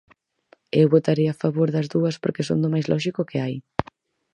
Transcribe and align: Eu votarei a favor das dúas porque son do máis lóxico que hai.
Eu 0.81 0.87
votarei 0.95 1.27
a 1.29 1.39
favor 1.43 1.67
das 1.75 1.87
dúas 1.93 2.15
porque 2.21 2.45
son 2.47 2.59
do 2.63 2.69
máis 2.73 2.89
lóxico 2.91 3.27
que 3.29 3.37
hai. 3.43 3.55